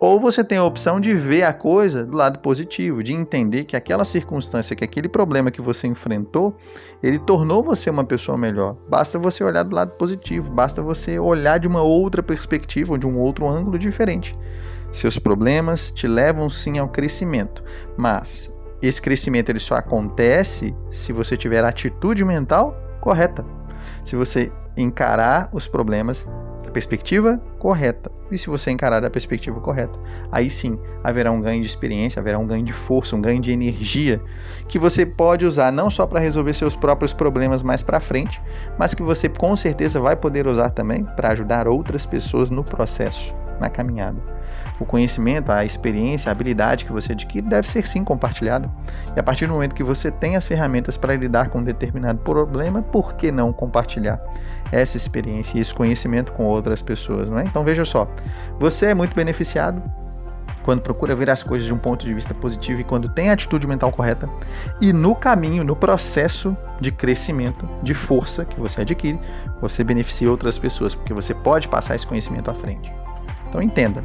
Ou 0.00 0.18
você 0.18 0.42
tem 0.42 0.56
a 0.56 0.64
opção 0.64 0.98
de 0.98 1.12
ver 1.12 1.42
a 1.42 1.52
coisa 1.52 2.06
do 2.06 2.16
lado 2.16 2.38
positivo, 2.38 3.02
de 3.02 3.12
entender 3.12 3.64
que 3.64 3.76
aquela 3.76 4.02
circunstância, 4.02 4.74
que 4.74 4.82
aquele 4.82 5.10
problema 5.10 5.50
que 5.50 5.60
você 5.60 5.86
enfrentou, 5.86 6.56
ele 7.02 7.18
tornou 7.18 7.62
você 7.62 7.90
uma 7.90 8.02
pessoa 8.02 8.38
melhor. 8.38 8.78
Basta 8.88 9.18
você 9.18 9.44
olhar 9.44 9.62
do 9.62 9.76
lado 9.76 9.90
positivo, 9.98 10.50
basta 10.50 10.80
você 10.80 11.18
olhar 11.18 11.58
de 11.58 11.68
uma 11.68 11.82
outra 11.82 12.22
perspectiva 12.22 12.96
de 12.96 13.06
um 13.06 13.18
outro 13.18 13.46
ângulo 13.46 13.78
diferente. 13.78 14.34
Seus 14.90 15.18
problemas 15.18 15.90
te 15.90 16.08
levam 16.08 16.48
sim 16.48 16.78
ao 16.78 16.88
crescimento, 16.88 17.62
mas 17.94 18.58
esse 18.80 19.02
crescimento 19.02 19.50
ele 19.50 19.60
só 19.60 19.74
acontece 19.74 20.74
se 20.90 21.12
você 21.12 21.36
tiver 21.36 21.62
a 21.62 21.68
atitude 21.68 22.24
mental 22.24 22.74
correta. 23.02 23.44
Se 24.02 24.16
você 24.16 24.50
encarar 24.78 25.50
os 25.52 25.68
problemas 25.68 26.26
perspectiva 26.70 27.40
correta. 27.58 28.10
E 28.30 28.38
se 28.38 28.48
você 28.48 28.70
encarar 28.70 29.00
da 29.00 29.10
perspectiva 29.10 29.60
correta, 29.60 29.98
aí 30.30 30.48
sim 30.48 30.78
haverá 31.02 31.32
um 31.32 31.40
ganho 31.40 31.60
de 31.60 31.66
experiência, 31.66 32.20
haverá 32.20 32.38
um 32.38 32.46
ganho 32.46 32.64
de 32.64 32.72
força, 32.72 33.16
um 33.16 33.20
ganho 33.20 33.40
de 33.40 33.52
energia 33.52 34.20
que 34.68 34.78
você 34.78 35.04
pode 35.04 35.44
usar 35.44 35.72
não 35.72 35.90
só 35.90 36.06
para 36.06 36.20
resolver 36.20 36.54
seus 36.54 36.76
próprios 36.76 37.12
problemas 37.12 37.62
mais 37.62 37.82
para 37.82 38.00
frente, 38.00 38.40
mas 38.78 38.94
que 38.94 39.02
você 39.02 39.28
com 39.28 39.56
certeza 39.56 40.00
vai 40.00 40.14
poder 40.14 40.46
usar 40.46 40.70
também 40.70 41.04
para 41.04 41.30
ajudar 41.30 41.66
outras 41.66 42.06
pessoas 42.06 42.50
no 42.50 42.62
processo, 42.62 43.34
na 43.60 43.68
caminhada. 43.68 44.18
O 44.80 44.84
conhecimento, 44.84 45.52
a 45.52 45.64
experiência, 45.64 46.30
a 46.30 46.32
habilidade 46.32 46.84
que 46.84 46.92
você 46.92 47.12
adquire 47.12 47.46
deve 47.46 47.68
ser 47.68 47.86
sim 47.86 48.02
compartilhado. 48.02 48.70
E 49.14 49.20
a 49.20 49.22
partir 49.22 49.46
do 49.46 49.52
momento 49.52 49.74
que 49.74 49.82
você 49.82 50.10
tem 50.10 50.36
as 50.36 50.48
ferramentas 50.48 50.96
para 50.96 51.14
lidar 51.14 51.50
com 51.50 51.58
um 51.58 51.64
determinado 51.64 52.18
problema, 52.20 52.82
por 52.82 53.14
que 53.14 53.30
não 53.30 53.52
compartilhar 53.52 54.20
essa 54.72 54.96
experiência 54.96 55.58
e 55.58 55.60
esse 55.60 55.74
conhecimento 55.74 56.32
com 56.32 56.44
outras 56.44 56.80
pessoas, 56.80 57.28
não 57.28 57.38
é? 57.38 57.44
Então 57.44 57.62
veja 57.62 57.84
só, 57.84 58.08
você 58.58 58.86
é 58.86 58.94
muito 58.94 59.14
beneficiado 59.14 59.82
quando 60.62 60.82
procura 60.82 61.16
ver 61.16 61.30
as 61.30 61.42
coisas 61.42 61.66
de 61.66 61.74
um 61.74 61.78
ponto 61.78 62.04
de 62.04 62.14
vista 62.14 62.34
positivo 62.34 62.80
e 62.80 62.84
quando 62.84 63.08
tem 63.08 63.30
a 63.30 63.32
atitude 63.32 63.66
mental 63.66 63.90
correta, 63.90 64.28
e 64.80 64.92
no 64.92 65.14
caminho, 65.14 65.64
no 65.64 65.74
processo 65.74 66.56
de 66.80 66.92
crescimento, 66.92 67.68
de 67.82 67.94
força 67.94 68.44
que 68.44 68.58
você 68.58 68.82
adquire, 68.82 69.18
você 69.60 69.82
beneficia 69.82 70.30
outras 70.30 70.58
pessoas, 70.58 70.94
porque 70.94 71.12
você 71.12 71.34
pode 71.34 71.68
passar 71.68 71.96
esse 71.96 72.06
conhecimento 72.06 72.50
à 72.50 72.54
frente. 72.54 72.92
Então 73.50 73.60
entenda, 73.60 74.02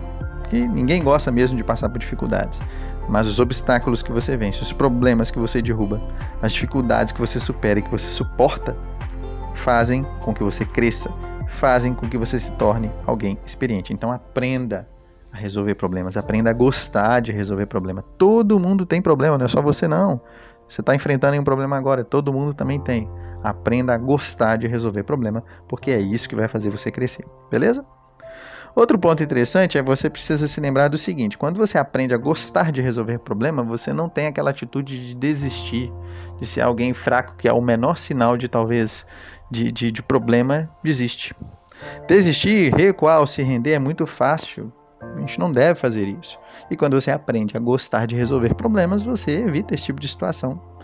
que 0.50 0.68
ninguém 0.68 1.04
gosta 1.04 1.32
mesmo 1.32 1.58
de 1.58 1.64
passar 1.64 1.88
por 1.88 2.00
dificuldades, 2.00 2.62
mas 3.08 3.28
os 3.28 3.40
obstáculos 3.40 4.04
que 4.04 4.12
você 4.12 4.36
vence, 4.36 4.62
os 4.62 4.74
problemas 4.74 5.32
que 5.32 5.40
você 5.40 5.62
derruba, 5.62 6.02
as 6.42 6.52
dificuldades 6.52 7.14
que 7.14 7.20
você 7.20 7.40
supera 7.40 7.80
e 7.80 7.82
que 7.82 7.92
você 7.92 8.08
suporta, 8.08 8.75
fazem 9.54 10.06
com 10.22 10.34
que 10.34 10.44
você 10.44 10.66
cresça, 10.66 11.10
fazem 11.48 11.94
com 11.94 12.10
que 12.10 12.18
você 12.18 12.40
se 12.40 12.52
torne 12.54 12.92
alguém 13.06 13.38
experiente. 13.46 13.94
Então 13.94 14.12
aprenda 14.12 14.88
a 15.32 15.38
resolver 15.38 15.75
problemas, 15.75 16.18
aprenda 16.18 16.50
a 16.50 16.54
gostar 16.54 17.20
de 17.20 17.32
resolver 17.32 17.68
problemas. 17.68 18.04
Todo 18.18 18.60
mundo 18.60 18.86
tem 18.86 19.02
problema, 19.02 19.38
não 19.38 19.46
é 19.46 19.50
só 19.50 19.62
você 19.62 19.88
não. 19.88 20.20
Você 20.68 20.82
está 20.82 20.96
enfrentando 20.96 21.40
um 21.40 21.44
problema 21.44 21.78
agora, 21.78 22.04
todo 22.04 22.34
mundo 22.34 22.54
também 22.54 22.80
tem. 22.80 23.10
Aprenda 23.44 23.94
a 23.94 23.98
gostar 23.98 24.56
de 24.56 24.66
resolver 24.66 25.04
problema, 25.04 25.44
porque 25.68 25.92
é 25.92 26.00
isso 26.00 26.28
que 26.28 26.36
vai 26.36 26.48
fazer 26.48 26.72
você 26.72 26.90
crescer, 26.90 27.24
beleza? 27.52 27.86
Outro 28.75 29.00
ponto 29.00 29.24
interessante 29.24 29.77
é 29.77 29.82
você 29.82 30.10
precisa 30.10 30.48
se 30.48 30.60
lembrar 30.60 30.89
do 30.89 30.98
seguinte: 30.98 31.38
quando 31.38 31.58
você 31.58 31.77
aprende 31.77 32.13
a 32.13 32.17
gostar 32.17 32.74
de 32.74 32.82
resolver 32.82 33.20
problema, 33.20 33.63
você 33.63 33.94
não 33.94 34.10
tem 34.10 34.27
aquela 34.27 34.50
atitude 34.50 35.08
de 35.08 35.15
desistir, 35.15 35.91
de 36.39 36.46
ser 36.46 36.62
alguém 36.62 36.94
fraco, 36.94 37.36
que 37.38 37.48
é 37.48 37.53
o 37.53 37.62
menor 37.62 37.98
sinal 37.98 38.36
de 38.36 38.50
talvez 38.50 39.05
de, 39.50 39.72
de, 39.72 39.91
de 39.91 40.03
problema, 40.03 40.70
desiste. 40.84 41.34
Desistir, 42.08 42.74
recuar 42.75 43.25
se 43.25 43.41
render 43.41 43.72
é 43.72 43.79
muito 43.79 44.05
fácil. 44.05 44.72
A 45.00 45.20
gente 45.20 45.39
não 45.39 45.51
deve 45.51 45.79
fazer 45.79 46.08
isso. 46.08 46.38
E 46.70 46.75
quando 46.75 47.00
você 47.00 47.12
aprende 47.12 47.55
a 47.55 47.60
gostar 47.60 48.05
de 48.05 48.15
resolver 48.15 48.55
problemas, 48.55 49.03
você 49.03 49.39
evita 49.39 49.74
esse 49.74 49.86
tipo 49.86 50.01
de 50.01 50.08
situação. 50.08 50.75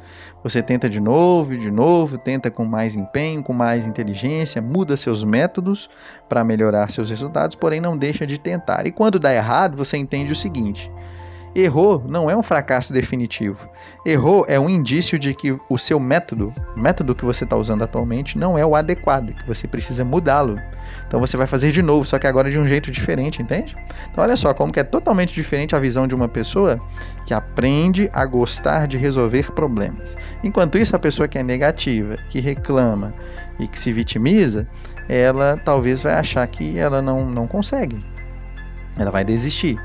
Você 0.44 0.64
tenta 0.64 0.90
de 0.90 1.00
novo, 1.00 1.56
de 1.56 1.70
novo, 1.70 2.18
tenta 2.18 2.50
com 2.50 2.66
mais 2.66 2.96
empenho, 2.96 3.44
com 3.44 3.54
mais 3.54 3.86
inteligência, 3.86 4.62
muda 4.62 4.98
seus 4.98 5.24
métodos 5.24 5.90
para 6.28 6.44
melhorar 6.44 6.90
seus 6.90 7.10
resultados, 7.10 7.56
porém 7.56 7.80
não 7.80 7.96
deixa 7.96 8.26
de 8.26 8.40
tentar. 8.40 8.88
E 8.88 8.92
quando 8.92 9.20
dá 9.20 9.34
errado, 9.34 9.78
você 9.78 9.98
entende 9.98 10.32
o 10.32 10.36
seguinte: 10.36 10.92
Errou 11.54 12.04
não 12.08 12.30
é 12.30 12.36
um 12.36 12.42
fracasso 12.42 12.94
definitivo. 12.94 13.70
Errou 14.06 14.46
é 14.48 14.58
um 14.58 14.70
indício 14.70 15.20
de 15.20 15.34
que 15.34 15.58
o 15.70 15.78
seu 15.78 16.00
método, 16.00 16.54
método 16.78 17.14
que 17.14 17.26
você 17.26 17.44
está 17.44 17.58
usando 17.58 17.84
atualmente, 17.84 18.38
não 18.38 18.58
é 18.58 18.66
o 18.66 18.74
adequado, 18.74 19.34
que 19.34 19.46
você 19.46 19.68
precisa 19.68 20.06
mudá-lo. 20.06 20.58
Então 21.08 21.20
você 21.20 21.36
vai 21.36 21.48
fazer 21.48 21.72
de 21.72 21.82
novo, 21.82 22.06
só 22.06 22.18
que 22.18 22.26
agora 22.26 22.50
de 22.50 22.58
um 22.58 22.66
jeito 22.66 22.90
diferente, 22.90 23.42
entende? 23.42 23.76
Então 24.10 24.24
olha 24.24 24.38
só 24.38 24.54
como 24.54 24.72
que 24.72 24.80
é 24.80 24.84
totalmente 24.84 25.34
diferente 25.34 25.76
a 25.76 25.80
visão 25.80 26.08
de 26.08 26.16
uma 26.16 26.30
pessoa 26.30 26.80
que 27.26 27.34
aprende 27.34 28.10
a 28.14 28.26
gostar 28.26 28.88
de 28.88 28.98
resolver 28.98 29.52
problemas. 29.52 30.16
Enquanto 30.44 30.78
isso, 30.78 30.96
a 30.96 31.00
pessoa 31.00 31.28
que 31.28 31.38
é 31.38 31.44
negativa, 31.44 32.16
que 32.30 32.40
reclama 32.40 33.14
e 33.60 33.68
que 33.68 33.78
se 33.78 33.92
vitimiza, 33.92 34.66
ela 35.10 35.58
talvez 35.58 36.02
vai 36.02 36.14
achar 36.14 36.48
que 36.48 36.80
ela 36.80 37.02
não, 37.02 37.30
não 37.30 37.46
consegue. 37.46 38.00
Ela 38.98 39.12
vai 39.12 39.24
desistir. 39.24 39.78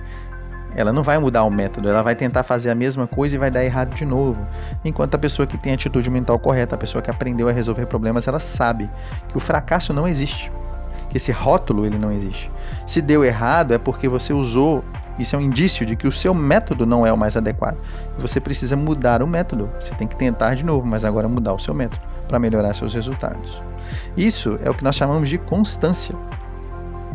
Ela 0.77 0.93
não 0.93 1.03
vai 1.03 1.19
mudar 1.19 1.43
o 1.45 1.51
método, 1.51 1.89
ela 1.89 2.03
vai 2.03 2.15
tentar 2.15 2.43
fazer 2.43 2.69
a 2.69 2.75
mesma 2.75 3.07
coisa 3.07 3.35
e 3.35 3.39
vai 3.39 3.51
dar 3.51 3.65
errado 3.65 3.95
de 3.95 4.05
novo. 4.05 4.47
Enquanto 4.85 5.15
a 5.15 5.19
pessoa 5.19 5.47
que 5.47 5.57
tem 5.57 5.73
atitude 5.73 6.11
mental 6.11 6.39
correta, 6.39 6.75
a 6.75 6.79
pessoa 6.79 7.01
que 7.01 7.11
aprendeu 7.11 7.49
a 7.49 7.53
resolver 7.53 7.87
problemas, 7.87 8.29
ela 8.29 8.39
sabe 8.39 8.91
que 9.27 9.39
o 9.39 9.41
fracasso 9.41 9.95
não 9.95 10.07
existe, 10.07 10.53
que 11.09 11.17
esse 11.17 11.33
rótulo 11.33 11.87
ele 11.87 11.97
não 11.97 12.13
existe. 12.13 12.53
Se 12.85 13.01
deu 13.01 13.25
errado 13.25 13.73
é 13.73 13.79
porque 13.79 14.07
você 14.07 14.35
usou 14.35 14.85
isso 15.19 15.35
é 15.35 15.39
um 15.39 15.43
indício 15.43 15.87
de 15.87 15.97
que 15.97 16.07
o 16.07 16.13
seu 16.13 16.35
método 16.35 16.85
não 16.85 17.07
é 17.07 17.13
o 17.13 17.17
mais 17.17 17.37
adequado. 17.37 17.79
Você 18.19 18.39
precisa 18.39 18.77
mudar 18.77 19.23
o 19.23 19.27
método. 19.27 19.71
Você 19.81 19.95
tem 19.95 20.07
que 20.07 20.15
tentar 20.15 20.55
de 20.55 20.65
novo, 20.65 20.87
mas 20.87 21.05
agora 21.05 21.27
mudar 21.27 21.55
o 21.55 21.59
seu 21.59 21.73
método 21.73 22.03
para 22.29 22.39
melhorar 22.39 22.75
seus 22.75 22.93
resultados. 22.93 23.63
Isso 24.17 24.59
é 24.63 24.69
o 24.69 24.75
que 24.75 24.85
nós 24.85 24.95
chamamos 24.95 25.29
de 25.29 25.39
constância. 25.39 26.15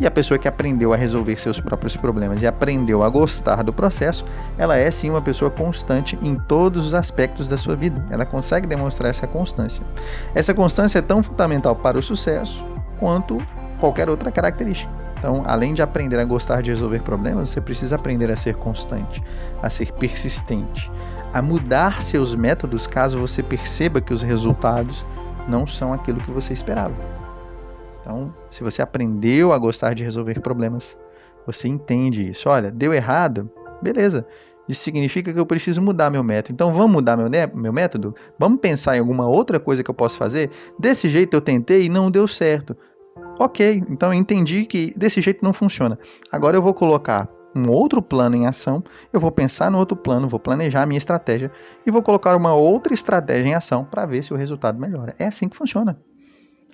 E 0.01 0.07
a 0.07 0.09
pessoa 0.09 0.39
que 0.39 0.47
aprendeu 0.47 0.93
a 0.93 0.95
resolver 0.95 1.39
seus 1.39 1.59
próprios 1.59 1.95
problemas 1.95 2.41
e 2.41 2.47
aprendeu 2.47 3.03
a 3.03 3.09
gostar 3.09 3.61
do 3.61 3.71
processo, 3.71 4.25
ela 4.57 4.75
é 4.75 4.89
sim 4.89 5.11
uma 5.11 5.21
pessoa 5.21 5.51
constante 5.51 6.17
em 6.23 6.33
todos 6.35 6.87
os 6.87 6.95
aspectos 6.95 7.47
da 7.47 7.55
sua 7.55 7.75
vida. 7.75 8.03
Ela 8.09 8.25
consegue 8.25 8.67
demonstrar 8.67 9.11
essa 9.11 9.27
constância. 9.27 9.85
Essa 10.33 10.55
constância 10.55 10.97
é 10.97 11.03
tão 11.03 11.21
fundamental 11.21 11.75
para 11.75 11.99
o 11.99 12.01
sucesso 12.01 12.65
quanto 12.97 13.45
qualquer 13.79 14.09
outra 14.09 14.31
característica. 14.31 14.91
Então, 15.19 15.43
além 15.45 15.71
de 15.75 15.83
aprender 15.83 16.17
a 16.17 16.25
gostar 16.25 16.63
de 16.63 16.71
resolver 16.71 17.03
problemas, 17.03 17.49
você 17.49 17.61
precisa 17.61 17.95
aprender 17.95 18.31
a 18.31 18.35
ser 18.35 18.55
constante, 18.55 19.21
a 19.61 19.69
ser 19.69 19.91
persistente, 19.91 20.91
a 21.31 21.43
mudar 21.43 22.01
seus 22.01 22.33
métodos 22.33 22.87
caso 22.87 23.19
você 23.19 23.43
perceba 23.43 24.01
que 24.01 24.15
os 24.15 24.23
resultados 24.23 25.05
não 25.47 25.67
são 25.67 25.93
aquilo 25.93 26.21
que 26.21 26.31
você 26.31 26.53
esperava. 26.53 26.95
Então, 28.01 28.33
se 28.49 28.63
você 28.63 28.81
aprendeu 28.81 29.53
a 29.53 29.57
gostar 29.57 29.93
de 29.93 30.03
resolver 30.03 30.39
problemas, 30.41 30.97
você 31.45 31.67
entende 31.67 32.29
isso. 32.29 32.49
Olha, 32.49 32.71
deu 32.71 32.93
errado, 32.93 33.49
beleza. 33.81 34.25
Isso 34.67 34.83
significa 34.83 35.33
que 35.33 35.39
eu 35.39 35.45
preciso 35.45 35.81
mudar 35.81 36.09
meu 36.09 36.23
método. 36.23 36.53
Então 36.53 36.71
vamos 36.71 36.91
mudar 36.91 37.17
meu, 37.17 37.29
meu 37.53 37.73
método? 37.73 38.15
Vamos 38.39 38.59
pensar 38.59 38.95
em 38.95 38.99
alguma 38.99 39.27
outra 39.27 39.59
coisa 39.59 39.83
que 39.83 39.89
eu 39.89 39.93
posso 39.93 40.17
fazer? 40.17 40.49
Desse 40.79 41.09
jeito 41.09 41.35
eu 41.35 41.41
tentei 41.41 41.85
e 41.85 41.89
não 41.89 42.09
deu 42.09 42.27
certo. 42.27 42.75
Ok, 43.39 43.83
então 43.89 44.13
eu 44.13 44.19
entendi 44.19 44.65
que 44.65 44.93
desse 44.95 45.19
jeito 45.19 45.43
não 45.43 45.51
funciona. 45.51 45.97
Agora 46.31 46.55
eu 46.55 46.61
vou 46.61 46.73
colocar 46.73 47.27
um 47.55 47.69
outro 47.69 48.01
plano 48.01 48.35
em 48.35 48.47
ação, 48.47 48.81
eu 49.11 49.19
vou 49.19 49.31
pensar 49.31 49.69
no 49.69 49.77
outro 49.77 49.97
plano, 49.97 50.29
vou 50.29 50.39
planejar 50.39 50.83
a 50.83 50.85
minha 50.85 50.97
estratégia 50.97 51.51
e 51.85 51.91
vou 51.91 52.01
colocar 52.01 52.35
uma 52.35 52.53
outra 52.53 52.93
estratégia 52.93 53.49
em 53.49 53.53
ação 53.53 53.83
para 53.83 54.05
ver 54.05 54.23
se 54.23 54.33
o 54.33 54.37
resultado 54.37 54.79
melhora. 54.79 55.15
É 55.19 55.25
assim 55.25 55.49
que 55.49 55.57
funciona. 55.57 55.99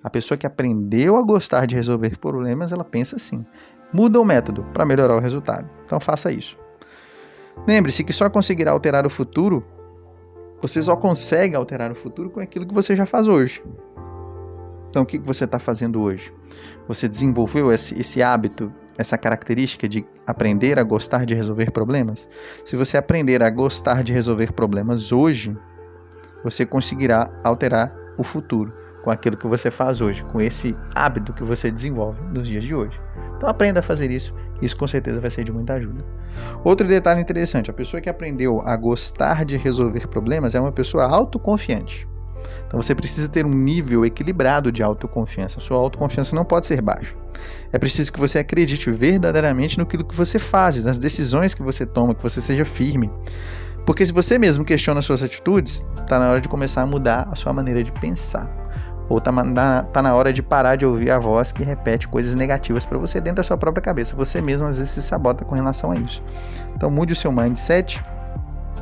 A 0.03 0.09
pessoa 0.09 0.37
que 0.37 0.45
aprendeu 0.45 1.17
a 1.17 1.23
gostar 1.23 1.65
de 1.65 1.75
resolver 1.75 2.17
problemas, 2.17 2.71
ela 2.71 2.83
pensa 2.83 3.15
assim: 3.15 3.45
muda 3.91 4.19
o 4.19 4.25
método 4.25 4.63
para 4.73 4.85
melhorar 4.85 5.15
o 5.15 5.19
resultado. 5.19 5.69
Então 5.83 5.99
faça 5.99 6.31
isso. 6.31 6.57
Lembre-se 7.67 8.03
que 8.03 8.13
só 8.13 8.29
conseguirá 8.29 8.71
alterar 8.71 9.05
o 9.05 9.09
futuro, 9.09 9.65
você 10.61 10.81
só 10.81 10.95
consegue 10.95 11.55
alterar 11.55 11.91
o 11.91 11.95
futuro 11.95 12.29
com 12.29 12.39
aquilo 12.39 12.65
que 12.65 12.73
você 12.73 12.95
já 12.95 13.05
faz 13.05 13.27
hoje. 13.27 13.63
Então 14.89 15.03
o 15.03 15.05
que 15.05 15.19
você 15.19 15.45
está 15.45 15.59
fazendo 15.59 16.01
hoje? 16.01 16.33
Você 16.87 17.07
desenvolveu 17.07 17.71
esse, 17.71 17.99
esse 17.99 18.21
hábito, 18.21 18.71
essa 18.97 19.17
característica 19.17 19.87
de 19.87 20.05
aprender 20.25 20.79
a 20.79 20.83
gostar 20.83 21.25
de 21.25 21.33
resolver 21.33 21.71
problemas? 21.71 22.27
Se 22.63 22.75
você 22.75 22.97
aprender 22.97 23.41
a 23.43 23.49
gostar 23.49 24.03
de 24.03 24.13
resolver 24.13 24.53
problemas 24.53 25.11
hoje, 25.11 25.57
você 26.43 26.65
conseguirá 26.65 27.29
alterar 27.43 27.93
o 28.17 28.23
futuro 28.23 28.73
com 29.07 29.11
aquilo 29.11 29.37
que 29.37 29.47
você 29.47 29.71
faz 29.71 30.01
hoje, 30.01 30.21
com 30.25 30.41
esse 30.41 30.75
hábito 30.93 31.31
que 31.31 31.41
você 31.41 31.71
desenvolve 31.71 32.19
nos 32.29 32.45
dias 32.45 32.61
de 32.61 32.75
hoje. 32.75 32.99
Então 33.37 33.47
aprenda 33.47 33.79
a 33.79 33.81
fazer 33.81 34.11
isso, 34.11 34.33
isso 34.61 34.75
com 34.75 34.85
certeza 34.85 35.17
vai 35.21 35.31
ser 35.31 35.45
de 35.45 35.51
muita 35.53 35.75
ajuda. 35.75 36.03
Outro 36.61 36.85
detalhe 36.85 37.21
interessante, 37.21 37.71
a 37.71 37.73
pessoa 37.73 38.01
que 38.01 38.09
aprendeu 38.09 38.61
a 38.65 38.75
gostar 38.75 39.45
de 39.45 39.55
resolver 39.55 40.09
problemas 40.09 40.55
é 40.55 40.59
uma 40.59 40.73
pessoa 40.73 41.05
autoconfiante. 41.05 42.05
Então 42.67 42.81
você 42.81 42.93
precisa 42.93 43.29
ter 43.29 43.45
um 43.45 43.49
nível 43.49 44.05
equilibrado 44.05 44.73
de 44.73 44.83
autoconfiança. 44.83 45.61
Sua 45.61 45.77
autoconfiança 45.77 46.35
não 46.35 46.43
pode 46.43 46.67
ser 46.67 46.81
baixa. 46.81 47.15
É 47.71 47.79
preciso 47.79 48.11
que 48.11 48.19
você 48.19 48.39
acredite 48.39 48.91
verdadeiramente 48.91 49.77
no 49.77 49.85
que 49.85 49.97
você 50.13 50.37
faz, 50.37 50.83
nas 50.83 50.99
decisões 50.99 51.53
que 51.53 51.63
você 51.63 51.85
toma, 51.85 52.13
que 52.13 52.21
você 52.21 52.41
seja 52.41 52.65
firme. 52.65 53.09
Porque 53.85 54.05
se 54.05 54.11
você 54.11 54.37
mesmo 54.37 54.65
questiona 54.65 55.01
suas 55.01 55.23
atitudes, 55.23 55.81
está 55.97 56.19
na 56.19 56.29
hora 56.29 56.41
de 56.41 56.49
começar 56.49 56.81
a 56.81 56.85
mudar 56.85 57.25
a 57.31 57.35
sua 57.37 57.53
maneira 57.53 57.81
de 57.81 57.89
pensar. 57.93 58.66
Ou 59.09 59.21
tá 59.21 59.31
na, 59.31 59.83
tá 59.83 60.01
na 60.01 60.15
hora 60.15 60.33
de 60.33 60.43
parar 60.43 60.75
de 60.75 60.85
ouvir 60.85 61.11
a 61.11 61.19
voz 61.19 61.51
que 61.51 61.63
repete 61.63 62.07
coisas 62.07 62.35
negativas 62.35 62.85
para 62.85 62.97
você 62.97 63.21
dentro 63.21 63.37
da 63.37 63.43
sua 63.43 63.57
própria 63.57 63.81
cabeça. 63.81 64.15
Você 64.15 64.41
mesmo 64.41 64.67
às 64.67 64.77
vezes 64.77 64.91
se 64.91 65.01
sabota 65.01 65.45
com 65.45 65.55
relação 65.55 65.91
a 65.91 65.95
isso. 65.95 66.21
Então 66.75 66.91
mude 66.91 67.13
o 67.13 67.15
seu 67.15 67.31
mindset 67.31 68.03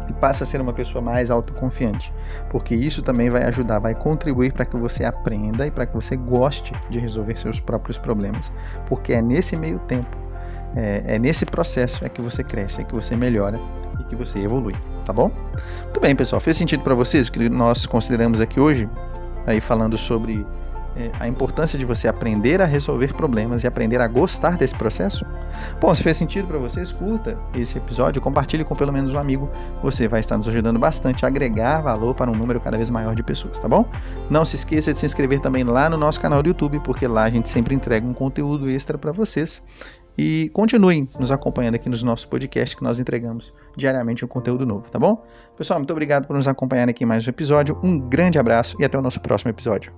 e 0.09 0.13
passa 0.13 0.43
a 0.43 0.47
ser 0.47 0.61
uma 0.61 0.73
pessoa 0.73 1.01
mais 1.01 1.31
autoconfiante, 1.31 2.13
porque 2.49 2.75
isso 2.75 3.01
também 3.01 3.29
vai 3.29 3.43
ajudar, 3.43 3.79
vai 3.79 3.95
contribuir 3.95 4.53
para 4.53 4.65
que 4.65 4.77
você 4.77 5.03
aprenda 5.03 5.65
e 5.65 5.71
para 5.71 5.85
que 5.85 5.93
você 5.93 6.15
goste 6.15 6.73
de 6.89 6.99
resolver 6.99 7.37
seus 7.37 7.59
próprios 7.59 7.97
problemas, 7.97 8.51
porque 8.85 9.13
é 9.13 9.21
nesse 9.21 9.57
meio 9.57 9.79
tempo, 9.79 10.17
é, 10.75 11.15
é 11.15 11.19
nesse 11.19 11.45
processo 11.45 12.05
é 12.05 12.09
que 12.09 12.21
você 12.21 12.43
cresce, 12.43 12.81
é 12.81 12.83
que 12.83 12.93
você 12.93 13.15
melhora 13.15 13.59
e 13.99 14.03
que 14.03 14.15
você 14.15 14.39
evolui, 14.39 14.75
tá 15.03 15.13
bom? 15.13 15.31
Muito 15.83 15.99
bem, 15.99 16.15
pessoal, 16.15 16.39
fez 16.39 16.57
sentido 16.57 16.83
para 16.83 16.93
vocês 16.93 17.27
o 17.27 17.31
que 17.31 17.49
nós 17.49 17.85
consideramos 17.85 18.41
aqui 18.41 18.59
hoje, 18.59 18.89
aí 19.45 19.59
falando 19.59 19.97
sobre 19.97 20.45
é, 20.95 21.11
a 21.19 21.27
importância 21.27 21.77
de 21.77 21.83
você 21.83 22.07
aprender 22.07 22.61
a 22.61 22.65
resolver 22.65 23.13
problemas 23.13 23.63
e 23.63 23.67
aprender 23.67 23.99
a 23.99 24.07
gostar 24.07 24.57
desse 24.57 24.73
processo? 24.75 25.25
Bom, 25.79 25.93
se 25.93 26.01
fez 26.01 26.15
sentido 26.15 26.47
para 26.47 26.57
vocês, 26.57 26.91
curta 26.91 27.37
esse 27.53 27.77
episódio, 27.77 28.21
compartilhe 28.21 28.63
com 28.63 28.75
pelo 28.75 28.93
menos 28.93 29.13
um 29.13 29.19
amigo. 29.19 29.49
Você 29.83 30.07
vai 30.07 30.21
estar 30.21 30.37
nos 30.37 30.47
ajudando 30.47 30.79
bastante 30.79 31.25
a 31.25 31.27
agregar 31.27 31.81
valor 31.81 32.15
para 32.15 32.31
um 32.31 32.35
número 32.35 32.59
cada 32.59 32.77
vez 32.77 32.89
maior 32.89 33.13
de 33.13 33.23
pessoas, 33.23 33.59
tá 33.59 33.67
bom? 33.67 33.85
Não 34.29 34.45
se 34.45 34.55
esqueça 34.55 34.93
de 34.93 34.99
se 34.99 35.05
inscrever 35.05 35.39
também 35.41 35.63
lá 35.63 35.89
no 35.89 35.97
nosso 35.97 36.19
canal 36.19 36.41
do 36.41 36.47
YouTube, 36.47 36.79
porque 36.79 37.07
lá 37.07 37.23
a 37.25 37.29
gente 37.29 37.49
sempre 37.49 37.75
entrega 37.75 38.07
um 38.07 38.13
conteúdo 38.13 38.69
extra 38.69 38.97
para 38.97 39.11
vocês. 39.11 39.61
E 40.17 40.49
continuem 40.53 41.09
nos 41.19 41.31
acompanhando 41.31 41.75
aqui 41.75 41.89
nos 41.89 42.01
nossos 42.01 42.25
podcasts 42.25 42.75
que 42.75 42.83
nós 42.83 42.99
entregamos 42.99 43.53
diariamente 43.75 44.23
um 44.23 44.27
conteúdo 44.27 44.65
novo, 44.65 44.89
tá 44.89 44.97
bom? 44.97 45.25
Pessoal, 45.57 45.79
muito 45.79 45.91
obrigado 45.91 46.25
por 46.25 46.35
nos 46.35 46.47
acompanhar 46.47 46.87
aqui 46.87 47.03
em 47.03 47.07
mais 47.07 47.27
um 47.27 47.29
episódio. 47.29 47.77
Um 47.83 47.99
grande 47.99 48.39
abraço 48.39 48.77
e 48.79 48.85
até 48.85 48.97
o 48.97 49.01
nosso 49.01 49.19
próximo 49.19 49.51
episódio. 49.51 49.93